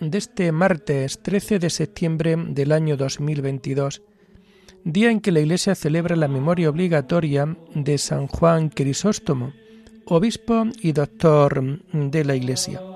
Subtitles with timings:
[0.00, 4.02] de este martes 13 de septiembre del año 2022,
[4.84, 9.52] día en que la Iglesia celebra la memoria obligatoria de San Juan Crisóstomo,
[10.06, 12.95] obispo y doctor de la Iglesia.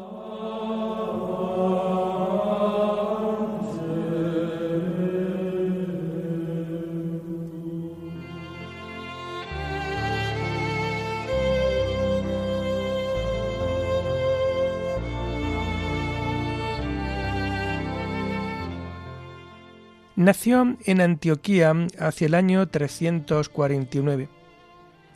[20.21, 24.29] Nació en Antioquía hacia el año 349.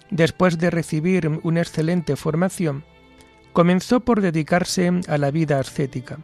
[0.08, 2.84] Después de recibir una excelente formación,
[3.52, 6.20] comenzó por dedicarse a la vida ascética.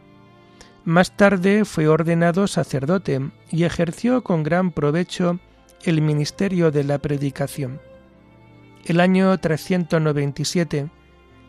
[0.83, 3.21] Más tarde fue ordenado sacerdote
[3.51, 5.39] y ejerció con gran provecho
[5.83, 7.79] el ministerio de la predicación.
[8.85, 10.89] El año 397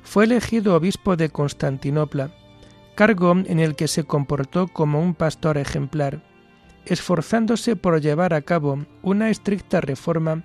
[0.02, 2.30] fue elegido obispo de Constantinopla,
[2.94, 6.30] cargo en el que se comportó como un pastor ejemplar
[6.86, 10.42] esforzándose por llevar a cabo una estricta reforma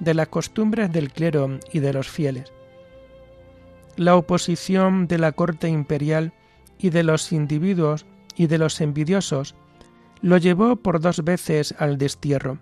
[0.00, 2.52] de las costumbres del clero y de los fieles.
[3.96, 6.32] La oposición de la corte imperial
[6.78, 9.54] y de los individuos y de los envidiosos
[10.20, 12.58] lo llevó por dos veces al destierro.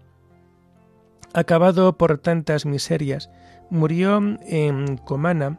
[1.33, 3.31] Acabado por tantas miserias,
[3.71, 5.59] murió en Comana,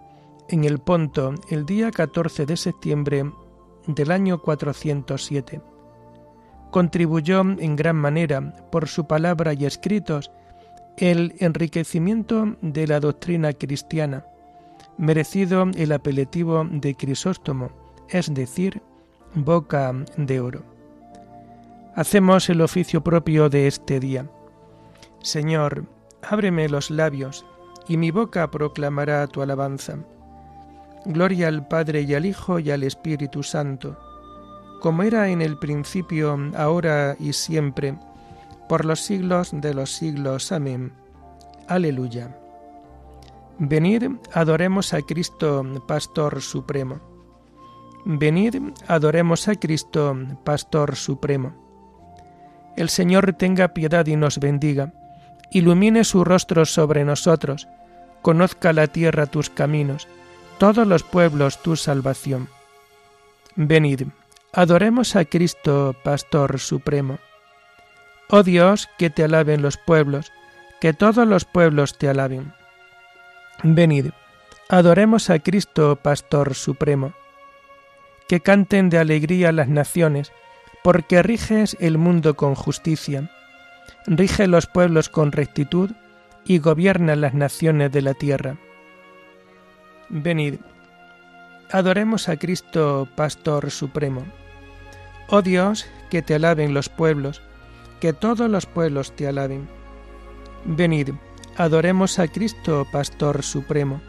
[0.50, 3.32] en el Ponto, el día 14 de septiembre
[3.88, 5.73] del año 407
[6.74, 10.32] contribuyó en gran manera, por su palabra y escritos,
[10.98, 14.26] el enriquecimiento de la doctrina cristiana,
[14.98, 17.70] merecido el apelativo de Crisóstomo,
[18.10, 18.82] es decir,
[19.36, 20.64] boca de oro.
[21.96, 24.28] Hacemos el oficio propio de este día.
[25.22, 25.86] Señor,
[26.24, 27.46] ábreme los labios,
[27.88, 30.00] y mi boca proclamará tu alabanza.
[31.06, 33.96] Gloria al Padre y al Hijo y al Espíritu Santo
[34.84, 37.98] como era en el principio, ahora y siempre,
[38.68, 40.52] por los siglos de los siglos.
[40.52, 40.92] Amén.
[41.70, 42.36] Aleluya.
[43.60, 47.00] Venid, adoremos a Cristo, Pastor Supremo.
[48.04, 48.56] Venid,
[48.86, 51.54] adoremos a Cristo, Pastor Supremo.
[52.76, 54.92] El Señor tenga piedad y nos bendiga,
[55.50, 57.70] ilumine su rostro sobre nosotros,
[58.22, 60.10] conozca la tierra tus caminos,
[60.58, 62.50] todos los pueblos tu salvación.
[63.56, 64.08] Venid,
[64.56, 67.18] Adoremos a Cristo, Pastor Supremo.
[68.30, 70.32] Oh Dios, que te alaben los pueblos,
[70.80, 72.54] que todos los pueblos te alaben.
[73.64, 74.12] Venid,
[74.70, 77.14] adoremos a Cristo, Pastor Supremo.
[78.28, 80.32] Que canten de alegría las naciones,
[80.84, 83.32] porque riges el mundo con justicia,
[84.06, 85.90] rige los pueblos con rectitud
[86.46, 88.58] y gobierna las naciones de la tierra.
[90.10, 90.60] Venid,
[91.72, 94.24] adoremos a Cristo, Pastor Supremo.
[95.30, 97.42] Oh Dios, que te alaben los pueblos,
[98.00, 99.68] que todos los pueblos te alaben.
[100.66, 101.10] Venid,
[101.56, 104.02] adoremos a Cristo, Pastor Supremo.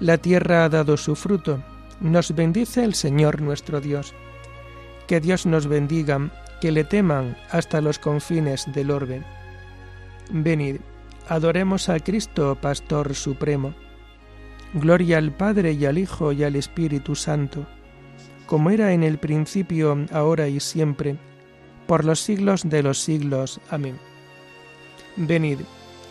[0.00, 1.62] La tierra ha dado su fruto,
[2.00, 4.14] nos bendice el Señor nuestro Dios.
[5.06, 6.30] Que Dios nos bendiga,
[6.60, 9.22] que le teman hasta los confines del orbe.
[10.30, 10.76] Venid,
[11.28, 13.74] adoremos a Cristo, Pastor Supremo.
[14.74, 17.66] Gloria al Padre y al Hijo y al Espíritu Santo
[18.52, 21.16] como era en el principio, ahora y siempre,
[21.86, 23.62] por los siglos de los siglos.
[23.70, 23.98] Amén.
[25.16, 25.60] Venid,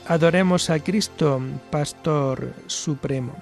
[0.07, 1.39] adoremos a Cristo,
[1.69, 3.35] Pastor Supremo.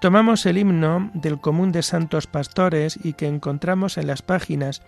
[0.00, 4.82] Tomamos el himno del común de santos pastores y que encontramos en las páginas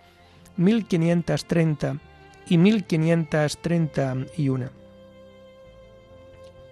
[0.56, 2.09] 1530
[2.48, 4.70] y 1531.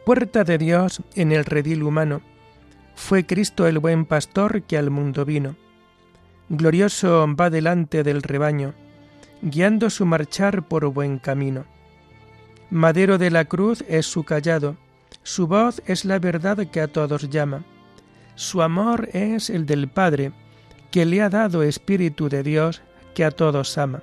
[0.05, 2.23] Puerta de Dios en el redil humano,
[2.95, 5.57] fue Cristo el buen pastor que al mundo vino.
[6.49, 8.75] Glorioso va delante del rebaño,
[9.43, 11.65] guiando su marchar por buen camino.
[12.71, 14.77] Madero de la cruz es su callado,
[15.23, 17.65] su voz es la verdad que a todos llama.
[18.35, 20.33] Su amor es el del Padre,
[20.91, 22.83] que le ha dado Espíritu de Dios
[23.15, 24.03] que a todos ama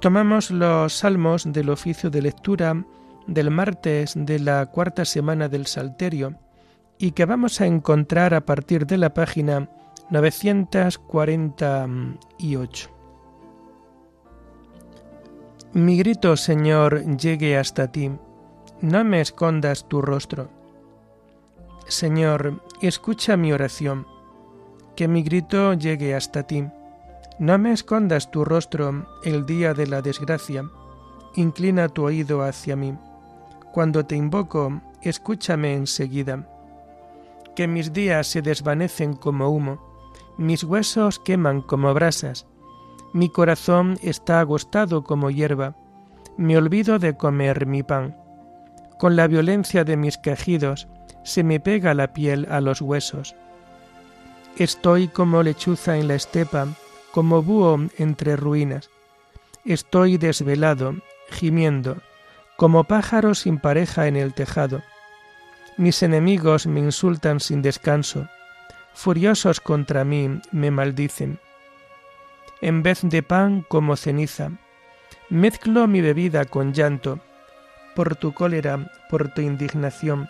[0.00, 2.84] Tomamos los salmos del oficio de lectura
[3.26, 6.36] del martes de la cuarta semana del Salterio
[6.98, 9.68] y que vamos a encontrar a partir de la página
[10.10, 12.90] 948.
[15.72, 18.12] Mi grito, Señor, llegue hasta ti,
[18.80, 20.48] no me escondas tu rostro.
[21.88, 24.06] Señor, escucha mi oración,
[24.94, 26.68] que mi grito llegue hasta ti
[27.38, 30.68] no me escondas tu rostro el día de la desgracia,
[31.36, 32.96] inclina tu oído hacia mí.
[33.72, 36.48] Cuando te invoco, escúchame enseguida.
[37.54, 39.78] Que mis días se desvanecen como humo,
[40.36, 42.46] mis huesos queman como brasas,
[43.12, 45.76] mi corazón está agostado como hierba,
[46.36, 48.16] me olvido de comer mi pan.
[48.98, 50.88] Con la violencia de mis quejidos
[51.24, 53.34] se me pega la piel a los huesos.
[54.56, 56.66] Estoy como lechuza en la estepa,
[57.12, 58.90] como búho entre ruinas.
[59.64, 60.96] Estoy desvelado,
[61.30, 61.98] gimiendo,
[62.56, 64.82] como pájaro sin pareja en el tejado.
[65.76, 68.28] Mis enemigos me insultan sin descanso,
[68.94, 71.38] furiosos contra mí me maldicen.
[72.60, 74.50] En vez de pan como ceniza,
[75.28, 77.20] mezclo mi bebida con llanto,
[77.94, 80.28] por tu cólera, por tu indignación,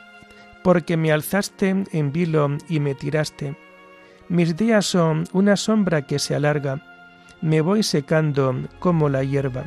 [0.63, 3.57] porque me alzaste en vilo y me tiraste
[4.29, 6.83] mis días son una sombra que se alarga,
[7.41, 9.65] me voy secando como la hierba.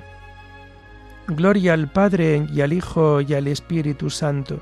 [1.27, 4.59] Gloria al Padre y al Hijo y al Espíritu Santo,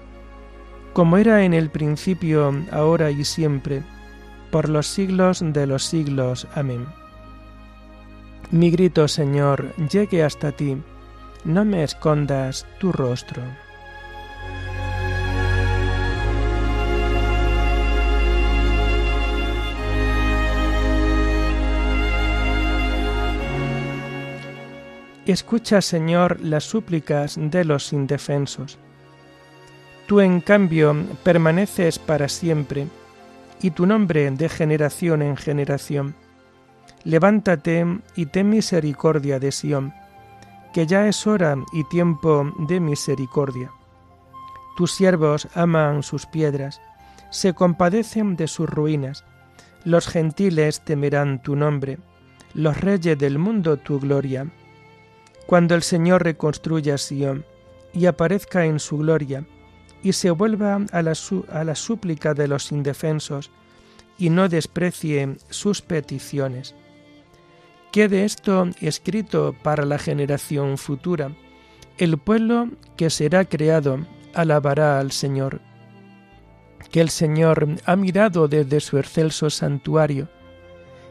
[0.93, 3.83] como era en el principio, ahora y siempre,
[4.51, 6.47] por los siglos de los siglos.
[6.55, 6.85] Amén.
[8.51, 10.77] Mi grito, Señor, llegue hasta ti,
[11.43, 13.41] no me escondas tu rostro.
[25.29, 28.79] Escucha, Señor, las súplicas de los indefensos.
[30.07, 32.87] Tú, en cambio, permaneces para siempre,
[33.61, 36.15] y tu nombre de generación en generación.
[37.03, 37.85] Levántate
[38.15, 39.93] y ten misericordia de Sión,
[40.73, 43.69] que ya es hora y tiempo de misericordia.
[44.77, 46.81] Tus siervos aman sus piedras,
[47.29, 49.25] se compadecen de sus ruinas.
[49.83, 51.99] Los gentiles temerán tu nombre,
[52.55, 54.47] los reyes del mundo tu gloria
[55.49, 57.43] cuando el Señor reconstruya Sion
[57.91, 59.47] y aparezca en su gloria,
[60.03, 61.13] y se vuelva a la,
[61.51, 63.49] a la súplica de los indefensos,
[64.19, 66.75] y no desprecie sus peticiones.
[67.91, 71.31] Quede esto escrito para la generación futura.
[71.97, 75.61] El pueblo que será creado alabará al Señor.
[76.91, 80.29] Que el Señor ha mirado desde su excelso santuario,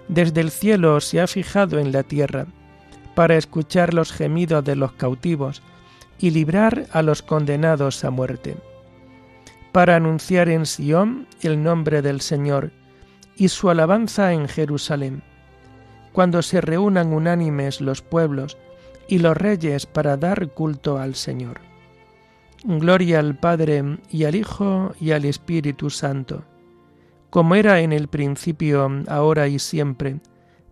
[0.07, 2.47] desde el cielo se ha fijado en la tierra
[3.19, 5.61] para escuchar los gemidos de los cautivos
[6.21, 8.55] y librar a los condenados a muerte,
[9.73, 12.71] para anunciar en Sión el nombre del Señor
[13.35, 15.25] y su alabanza en Jerusalén,
[16.13, 18.57] cuando se reúnan unánimes los pueblos
[19.09, 21.59] y los reyes para dar culto al Señor.
[22.63, 26.45] Gloria al Padre y al Hijo y al Espíritu Santo,
[27.31, 30.21] como era en el principio, ahora y siempre,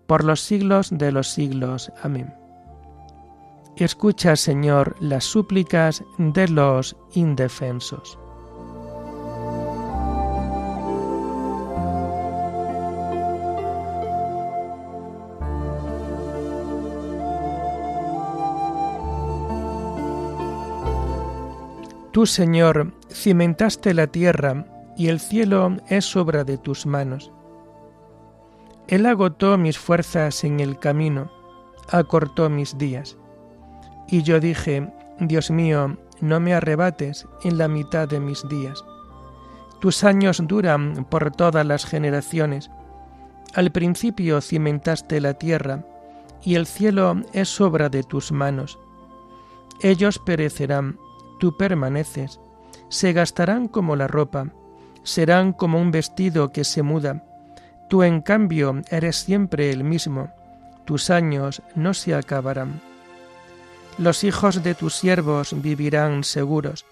[0.06, 1.92] por los siglos de los siglos.
[2.02, 2.34] Amén.
[3.76, 8.18] Escucha, Señor, las súplicas de los indefensos.
[22.16, 24.64] Tú, Señor, cimentaste la tierra
[24.96, 27.30] y el cielo es obra de tus manos.
[28.88, 31.30] Él agotó mis fuerzas en el camino,
[31.90, 33.16] acortó mis días.
[34.08, 38.84] Y yo dije, Dios mío, no me arrebates en la mitad de mis días.
[39.80, 42.70] Tus años duran por todas las generaciones.
[43.54, 45.84] Al principio cimentaste la tierra,
[46.42, 48.78] y el cielo es obra de tus manos.
[49.80, 50.98] Ellos perecerán,
[51.40, 52.40] tú permaneces,
[52.88, 54.52] se gastarán como la ropa,
[55.02, 57.24] serán como un vestido que se muda.
[57.88, 60.32] Tú en cambio eres siempre el mismo,
[60.84, 62.80] tus años no se acabarán.
[63.98, 66.84] Los hijos de tus siervos vivirán seguros,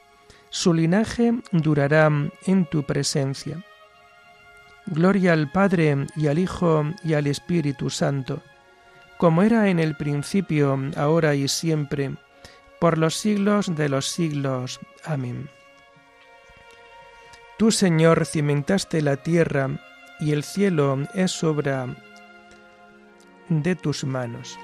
[0.51, 2.11] su linaje durará
[2.47, 3.65] en tu presencia.
[4.87, 8.43] Gloria al Padre y al Hijo y al Espíritu Santo,
[9.19, 12.15] como era en el principio, ahora y siempre,
[12.79, 14.81] por los siglos de los siglos.
[15.05, 15.49] Amén.
[17.59, 19.71] Tú, Señor, cimentaste la tierra,
[20.21, 21.87] y el cielo es obra
[23.49, 24.59] de tus manos.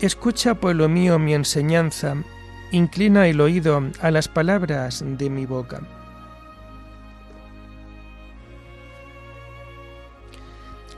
[0.00, 2.14] Escucha, pueblo mío, mi enseñanza,
[2.70, 5.80] inclina el oído a las palabras de mi boca.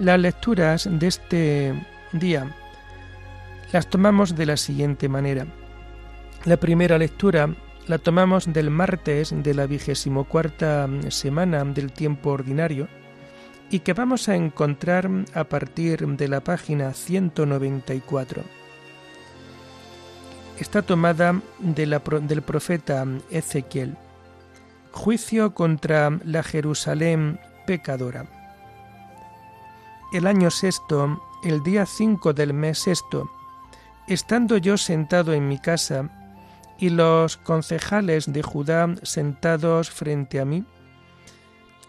[0.00, 2.54] Las lecturas de este día
[3.72, 5.46] las tomamos de la siguiente manera.
[6.44, 7.54] La primera lectura
[7.86, 12.88] la tomamos del martes de la vigésimo cuarta semana del tiempo ordinario
[13.70, 18.42] y que vamos a encontrar a partir de la página 194.
[20.58, 23.96] Está tomada del profeta Ezequiel.
[24.92, 28.26] Juicio contra la Jerusalén pecadora
[30.12, 33.30] el año sexto, el día cinco del mes sexto,
[34.06, 36.10] estando yo sentado en mi casa,
[36.78, 40.64] y los concejales de Judá sentados frente a mí,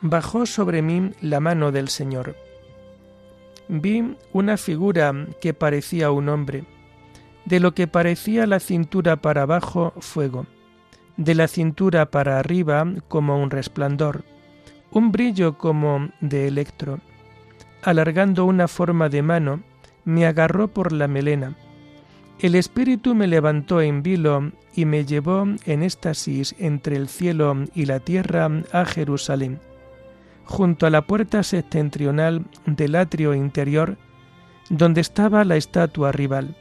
[0.02, 2.36] bajó sobre mí la mano del Señor.
[3.68, 6.66] Vi una figura que parecía un hombre,
[7.46, 10.46] de lo que parecía la cintura para abajo fuego,
[11.18, 14.24] de la cintura para arriba como un resplandor,
[14.92, 17.00] un brillo como de electro
[17.84, 19.62] alargando una forma de mano,
[20.06, 21.56] me agarró por la melena.
[22.40, 27.86] El espíritu me levantó en vilo y me llevó en éxtasis entre el cielo y
[27.86, 29.60] la tierra a Jerusalén,
[30.46, 33.98] junto a la puerta septentrional del atrio interior,
[34.70, 36.56] donde estaba la estatua rival.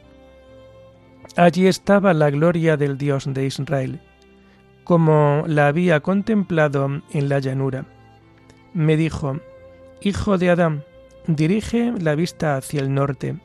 [1.37, 4.01] Allí estaba la gloria del Dios de Israel,
[4.83, 7.85] como la había contemplado en la llanura.
[8.73, 9.39] Me dijo,
[10.01, 10.83] Hijo de Adán,
[11.29, 13.37] Dirige la vista hacia el norte.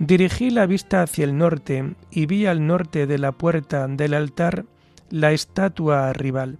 [0.00, 4.64] Dirigí la vista hacia el norte y vi al norte de la puerta del altar
[5.08, 6.58] la estatua rival.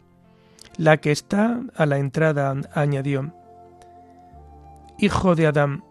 [0.77, 3.35] La que está a la entrada añadió,
[5.01, 5.83] Hijo de Adán,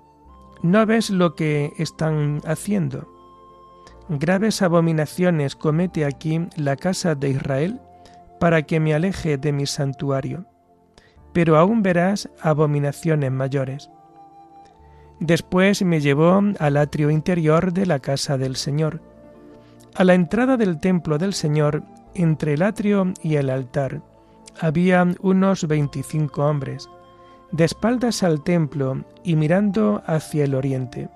[0.62, 3.06] ¿no ves lo que están haciendo?
[4.08, 7.82] Graves abominaciones comete aquí la casa de Israel
[8.40, 10.46] para que me aleje de mi santuario,
[11.34, 13.90] pero aún verás abominaciones mayores.
[15.20, 19.02] Después me llevó al atrio interior de la casa del Señor.
[19.96, 21.84] A la entrada del templo del Señor,
[22.16, 24.02] entre el atrio y el altar,
[24.60, 26.90] había unos veinticinco hombres,
[27.52, 31.10] de espaldas al templo y mirando hacia el oriente.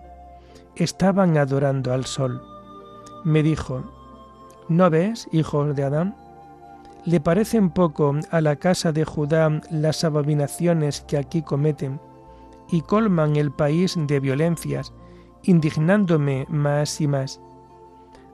[0.76, 2.42] Estaban adorando al sol.
[3.24, 3.84] Me dijo,
[4.70, 6.16] ¿No ves, hijos de Adán?
[7.06, 12.00] ¿Le parecen poco a la casa de Judá las abominaciones que aquí cometen?
[12.70, 14.94] Y colman el país de violencias,
[15.44, 17.40] indignándome más y más.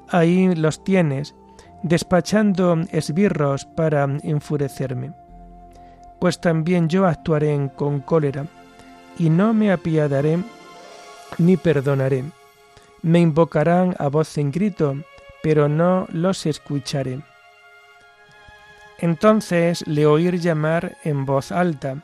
[0.10, 1.36] Ahí los tienes,
[1.84, 5.14] despachando esbirros para enfurecerme.
[6.20, 8.48] Pues también yo actuaré con cólera,
[9.18, 10.40] y no me apiadaré
[11.38, 12.24] ni perdonaré.
[13.02, 14.96] Me invocarán a voz en grito,
[15.42, 17.22] pero no los escucharé.
[19.00, 21.98] Entonces le oír llamar en voz alta,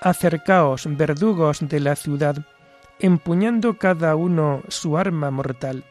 [0.00, 2.36] Acercaos, verdugos de la ciudad,
[2.98, 5.84] empuñando cada uno su arma mortal.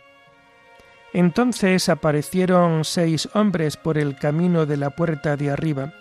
[1.13, 5.93] Entonces aparecieron seis hombres por el camino de la puerta de arriba,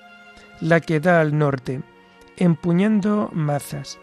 [0.61, 1.83] la que da al norte,
[2.37, 3.99] empuñando mazas.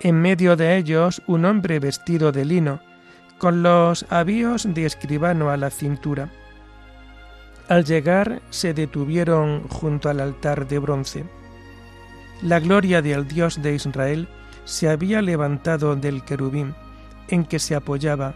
[0.00, 2.80] En medio de ellos un hombre vestido de lino,
[3.38, 6.30] con los avíos de escribano a la cintura.
[7.68, 11.24] Al llegar se detuvieron junto al altar de bronce.
[12.42, 14.26] La gloria del Dios de Israel
[14.64, 16.74] se había levantado del querubín
[17.28, 18.34] en que se apoyaba,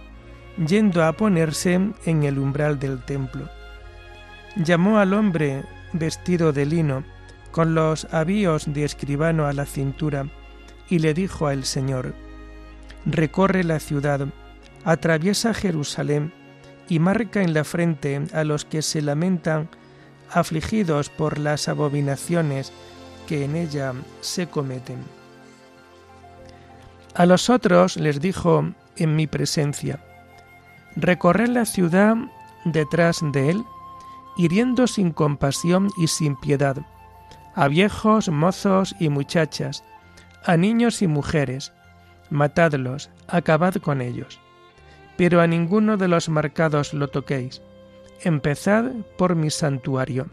[0.67, 3.49] yendo a ponerse en el umbral del templo.
[4.57, 7.05] Llamó al hombre vestido de lino,
[7.51, 10.27] con los avíos de escribano a la cintura,
[10.89, 12.15] y le dijo al Señor,
[13.07, 14.27] Recorre la ciudad,
[14.85, 16.33] atraviesa Jerusalén,
[16.89, 19.71] y marca en la frente a los que se lamentan,
[20.31, 22.73] afligidos por las abominaciones
[23.27, 24.99] que en ella se cometen.
[27.15, 28.65] A los otros les dijo
[28.97, 30.01] en mi presencia,
[30.97, 32.17] recorred la ciudad
[32.65, 33.65] detrás de él,
[34.37, 36.77] hiriendo sin compasión y sin piedad,
[37.55, 39.85] a viejos, mozos y muchachas,
[40.45, 41.73] a niños y mujeres,
[42.31, 44.41] matadlos, acabad con ellos.
[45.17, 47.63] Pero a ninguno de los marcados lo toquéis,
[48.25, 50.27] empezad por mi santuario.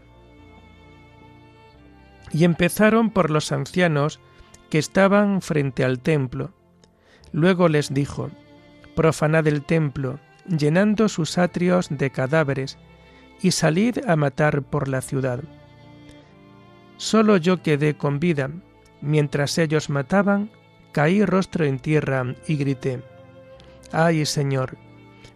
[2.30, 4.20] Y empezaron por los ancianos
[4.70, 6.52] que estaban frente al templo.
[7.32, 8.30] Luego les dijo,
[8.94, 12.78] profanad el templo, llenando sus atrios de cadáveres,
[13.42, 15.42] y salid a matar por la ciudad.
[16.96, 18.50] Solo yo quedé con vida.
[19.00, 20.50] Mientras ellos mataban,
[20.92, 23.02] caí rostro en tierra y grité,
[23.90, 24.78] Ay Señor,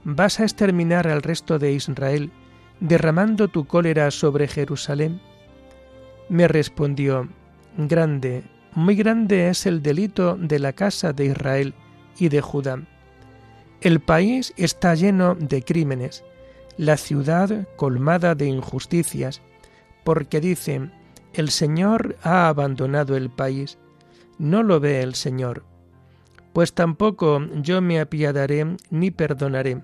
[0.05, 2.31] ¿vas a exterminar al resto de Israel,
[2.79, 5.21] derramando tu cólera sobre Jerusalén?
[6.29, 7.29] Me respondió,
[7.77, 8.43] Grande,
[8.75, 11.75] muy grande es el delito de la casa de Israel
[12.19, 12.83] y de Judá.
[13.81, 16.25] El país está lleno de crímenes,
[16.77, 19.41] la ciudad colmada de injusticias,
[20.05, 20.93] porque dicen,
[21.33, 23.79] el Señor ha abandonado el país,
[24.39, 25.65] no lo ve el Señor,
[26.53, 29.83] pues tampoco yo me apiadaré ni perdonaré,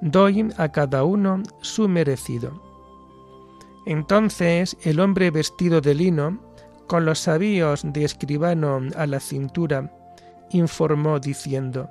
[0.00, 2.67] doy a cada uno su merecido.
[3.86, 6.40] Entonces el hombre vestido de lino,
[6.86, 9.92] con los sabios de escribano a la cintura,
[10.50, 11.90] informó diciendo,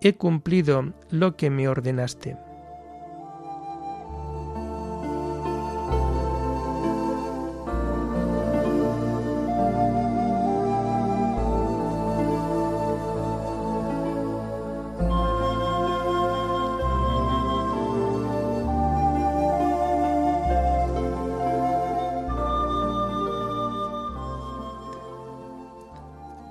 [0.00, 2.36] He cumplido lo que me ordenaste.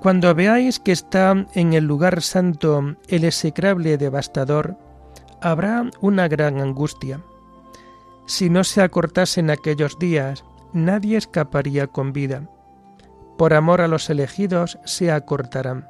[0.05, 4.77] Cuando veáis que está en el lugar santo el execrable devastador,
[5.41, 7.21] habrá una gran angustia.
[8.27, 12.47] Si no se acortasen aquellos días, nadie escaparía con vida.
[13.35, 15.89] Por amor a los elegidos se acortarán.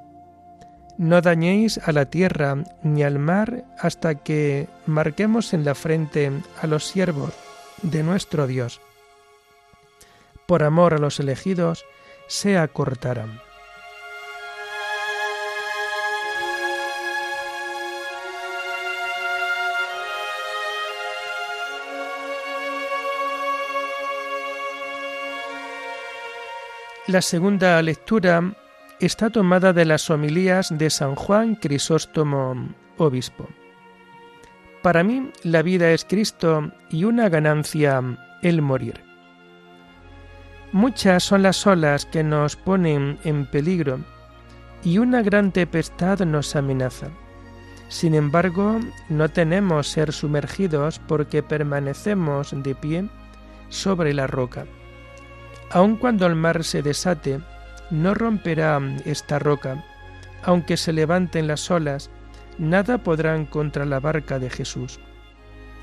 [0.97, 6.67] No dañéis a la tierra ni al mar hasta que marquemos en la frente a
[6.67, 7.33] los siervos
[7.81, 8.79] de nuestro Dios.
[10.47, 11.83] Por amor a los elegidos
[12.27, 13.44] se acortarán.
[27.07, 28.55] La segunda lectura
[28.99, 33.47] está tomada de las homilías de San Juan Crisóstomo, obispo.
[34.81, 38.01] Para mí la vida es Cristo y una ganancia
[38.41, 39.03] el morir.
[40.71, 43.99] Muchas son las olas que nos ponen en peligro
[44.83, 47.09] y una gran tempestad nos amenaza.
[47.87, 53.09] Sin embargo, no tenemos ser sumergidos porque permanecemos de pie
[53.69, 54.65] sobre la roca.
[55.71, 57.39] Aun cuando el mar se desate,
[57.89, 59.83] no romperá esta roca,
[60.43, 62.09] aunque se levanten las olas,
[62.57, 64.99] nada podrán contra la barca de Jesús.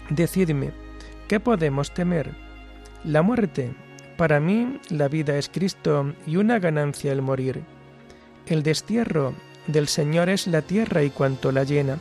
[0.09, 0.73] Decidme,
[1.29, 2.31] ¿qué podemos temer?
[3.05, 3.75] La muerte.
[4.16, 7.62] Para mí la vida es Cristo y una ganancia el morir.
[8.47, 9.35] El destierro
[9.66, 11.99] del Señor es la tierra y cuanto la llena.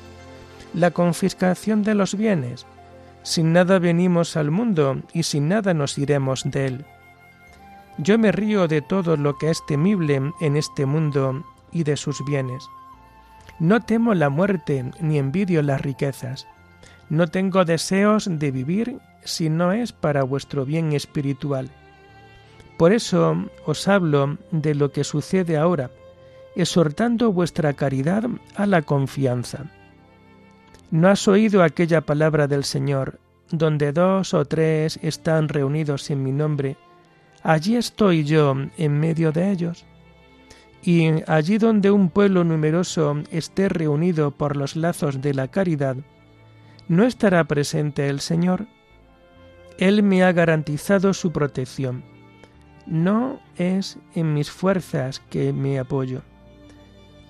[0.73, 2.65] La confiscación de los bienes.
[3.23, 6.85] Sin nada venimos al mundo y sin nada nos iremos de él.
[7.97, 12.23] Yo me río de todo lo que es temible en este mundo y de sus
[12.25, 12.67] bienes.
[13.59, 16.47] No temo la muerte ni envidio las riquezas.
[17.09, 21.69] No tengo deseos de vivir si no es para vuestro bien espiritual.
[22.77, 25.91] Por eso os hablo de lo que sucede ahora,
[26.55, 28.23] exhortando vuestra caridad
[28.55, 29.65] a la confianza.
[30.89, 33.19] ¿No has oído aquella palabra del Señor,
[33.51, 36.77] donde dos o tres están reunidos en mi nombre?
[37.43, 39.85] Allí estoy yo en medio de ellos.
[40.83, 45.95] Y allí donde un pueblo numeroso esté reunido por los lazos de la caridad,
[46.87, 48.65] ¿no estará presente el Señor?
[49.77, 52.03] Él me ha garantizado su protección.
[52.87, 56.23] No es en mis fuerzas que me apoyo.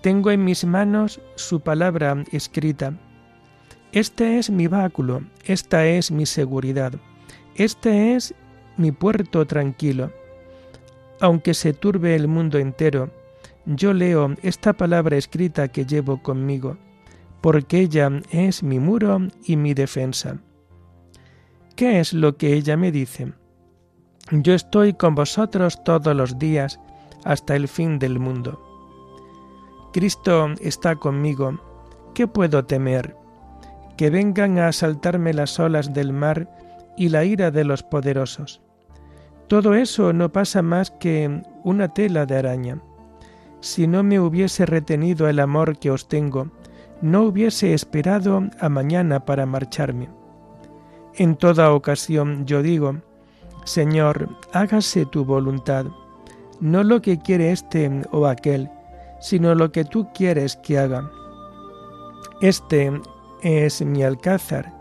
[0.02, 2.94] Tengo en mis manos su palabra escrita.
[3.92, 6.94] Este es mi báculo, esta es mi seguridad,
[7.56, 8.34] este es
[8.78, 10.12] mi puerto tranquilo.
[11.20, 13.10] Aunque se turbe el mundo entero,
[13.66, 16.78] yo leo esta palabra escrita que llevo conmigo,
[17.42, 20.40] porque ella es mi muro y mi defensa.
[21.76, 23.34] ¿Qué es lo que ella me dice?
[24.32, 26.80] Yo estoy con vosotros todos los días
[27.24, 28.60] hasta el fin del mundo.
[29.94, 31.60] Cristo está conmigo,
[32.14, 33.16] ¿qué puedo temer?
[33.98, 36.50] Que vengan a asaltarme las olas del mar
[36.98, 38.62] y la ira de los poderosos.
[39.48, 42.80] Todo eso no pasa más que una tela de araña.
[43.60, 46.48] Si no me hubiese retenido el amor que os tengo,
[47.02, 50.10] no hubiese esperado a mañana para marcharme.
[51.16, 52.96] En toda ocasión yo digo,
[53.66, 55.86] Señor, hágase tu voluntad,
[56.60, 58.70] no lo que quiere este o aquel,
[59.20, 61.12] sino lo que tú quieres que haga.
[62.42, 62.92] Este
[63.44, 64.74] es mi alcázar,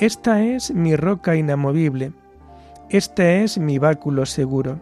[0.00, 2.12] esta es mi roca inamovible,
[2.90, 4.80] este es mi báculo seguro.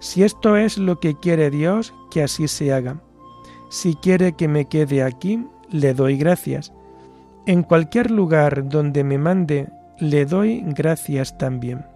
[0.00, 3.00] Si esto es lo que quiere Dios, que así se haga.
[3.70, 6.72] Si quiere que me quede aquí, le doy gracias.
[7.46, 9.68] En cualquier lugar donde me mande,
[9.98, 11.86] le doy gracias también.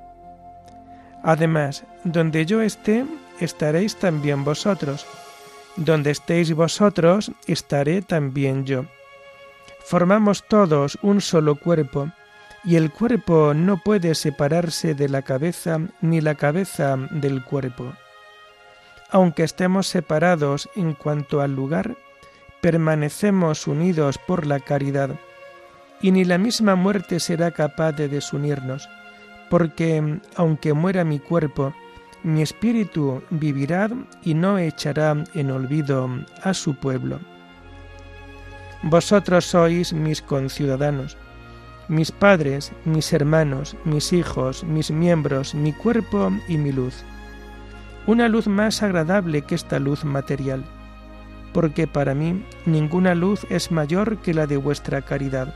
[1.22, 3.05] Además, donde yo esté,
[3.40, 5.07] estaréis también vosotros.
[5.77, 8.85] Donde estéis vosotros, estaré también yo.
[9.85, 12.11] Formamos todos un solo cuerpo,
[12.69, 17.95] y el cuerpo no puede separarse de la cabeza ni la cabeza del cuerpo.
[19.09, 21.97] Aunque estemos separados en cuanto al lugar,
[22.61, 25.19] permanecemos unidos por la caridad,
[26.03, 28.87] y ni la misma muerte será capaz de desunirnos,
[29.49, 31.73] porque aunque muera mi cuerpo,
[32.23, 33.89] mi espíritu vivirá
[34.23, 36.11] y no echará en olvido
[36.43, 37.19] a su pueblo.
[38.83, 41.17] Vosotros sois mis conciudadanos,
[41.88, 47.03] mis padres, mis hermanos, mis hijos, mis miembros, mi cuerpo y mi luz.
[48.07, 50.64] Una luz más agradable que esta luz material,
[51.53, 55.55] porque para mí ninguna luz es mayor que la de vuestra caridad.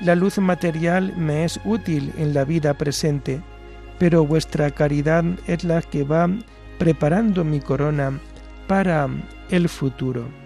[0.00, 3.42] La luz material me es útil en la vida presente,
[3.98, 6.28] pero vuestra caridad es la que va
[6.78, 8.18] preparando mi corona
[8.66, 9.08] para
[9.50, 10.39] el futuro.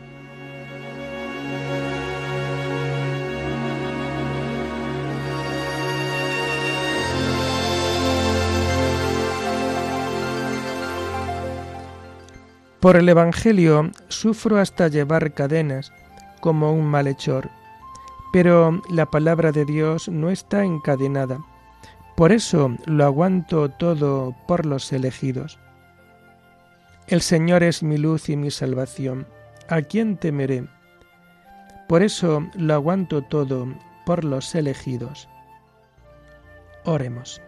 [12.85, 15.91] Por el Evangelio sufro hasta llevar cadenas,
[16.41, 17.49] como un malhechor,
[18.31, 21.39] pero la palabra de Dios no está encadenada.
[22.15, 25.59] Por eso lo aguanto todo por los elegidos.
[27.07, 29.27] El Señor es mi luz y mi salvación.
[29.71, 30.69] ¿A quién temeré?
[31.89, 33.67] Por eso lo aguanto todo
[34.05, 35.27] por los elegidos.
[36.85, 37.41] Oremos.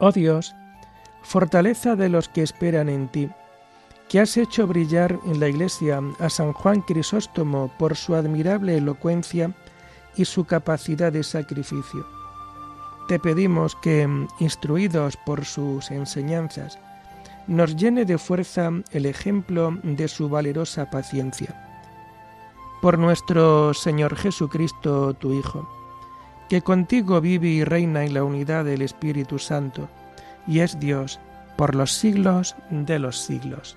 [0.00, 0.54] Oh Dios,
[1.22, 3.30] fortaleza de los que esperan en ti,
[4.08, 9.52] que has hecho brillar en la Iglesia a San Juan Crisóstomo por su admirable elocuencia
[10.16, 12.06] y su capacidad de sacrificio.
[13.08, 14.08] Te pedimos que,
[14.40, 16.78] instruidos por sus enseñanzas,
[17.46, 21.62] nos llene de fuerza el ejemplo de su valerosa paciencia.
[22.82, 25.68] Por nuestro Señor Jesucristo, tu Hijo,
[26.48, 29.88] que contigo vive y reina en la unidad del Espíritu Santo,
[30.46, 31.18] y es Dios
[31.56, 33.76] por los siglos de los siglos.